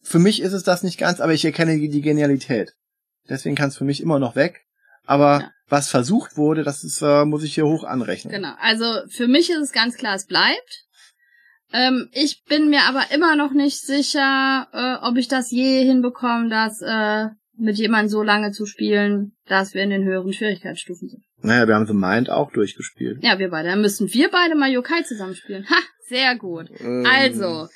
Für 0.02 0.18
mich 0.18 0.42
ist 0.42 0.52
es 0.52 0.64
das 0.64 0.82
nicht 0.82 0.98
ganz, 0.98 1.20
aber 1.20 1.32
ich 1.32 1.44
erkenne 1.46 1.78
die 1.78 2.00
Genialität. 2.02 2.74
Deswegen 3.26 3.54
kann 3.56 3.68
es 3.68 3.78
für 3.78 3.84
mich 3.84 4.02
immer 4.02 4.18
noch 4.18 4.36
weg. 4.36 4.60
Aber 5.06 5.40
Ja. 5.40 5.50
was 5.68 5.88
versucht 5.88 6.36
wurde, 6.36 6.62
das 6.62 6.84
ist, 6.84 7.00
äh, 7.00 7.24
muss 7.24 7.42
ich 7.42 7.54
hier 7.54 7.64
hoch 7.66 7.84
anrechnen. 7.84 8.32
Genau. 8.34 8.52
Also 8.60 8.84
für 9.08 9.28
mich 9.28 9.48
ist 9.48 9.58
es 9.62 9.72
ganz 9.72 9.96
klar, 9.96 10.14
es 10.14 10.26
bleibt. 10.26 10.83
Ähm, 11.76 12.08
ich 12.12 12.44
bin 12.44 12.70
mir 12.70 12.82
aber 12.82 13.02
immer 13.12 13.34
noch 13.34 13.52
nicht 13.52 13.80
sicher, 13.80 14.68
äh, 14.72 15.04
ob 15.06 15.16
ich 15.16 15.26
das 15.26 15.50
je 15.50 15.84
hinbekomme, 15.84 16.48
das 16.48 16.80
äh, 16.80 17.26
mit 17.56 17.76
jemandem 17.78 18.08
so 18.10 18.22
lange 18.22 18.52
zu 18.52 18.64
spielen, 18.64 19.32
dass 19.46 19.74
wir 19.74 19.82
in 19.82 19.90
den 19.90 20.04
höheren 20.04 20.32
Schwierigkeitsstufen 20.32 21.08
sind. 21.08 21.24
Naja, 21.42 21.66
wir 21.66 21.74
haben 21.74 21.86
The 21.86 21.92
Mind 21.94 22.30
auch 22.30 22.52
durchgespielt. 22.52 23.22
Ja, 23.24 23.38
wir 23.40 23.50
beide. 23.50 23.68
Dann 23.70 23.80
müssen 23.80 24.12
wir 24.14 24.30
beide 24.30 24.54
mal 24.54 24.70
Yokai 24.70 25.02
zusammenspielen. 25.02 25.68
Ha, 25.68 25.76
sehr 26.08 26.36
gut. 26.36 26.70
Ähm, 26.78 27.04
Also, 27.06 27.68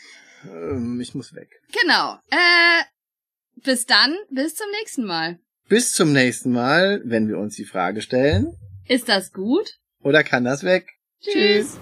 Ähm, 0.45 1.00
ich 1.00 1.14
muss 1.17 1.35
weg. 1.35 1.49
genau. 1.83 2.14
Äh, 2.31 2.85
bis 3.64 3.85
dann, 3.87 4.14
bis 4.31 4.55
zum 4.55 4.69
nächsten 4.81 5.05
Mal. 5.05 5.40
Bis 5.69 5.93
zum 5.93 6.12
nächsten 6.12 6.52
Mal, 6.52 7.02
wenn 7.05 7.26
wir 7.28 7.38
uns 7.38 7.57
die 7.57 7.64
Frage 7.64 8.00
stellen, 8.00 8.55
Ist 8.87 9.09
das 9.09 9.33
gut? 9.33 9.75
oder 10.00 10.23
kann 10.23 10.45
das 10.45 10.62
weg? 10.62 10.87
Tschüss. 11.21 11.76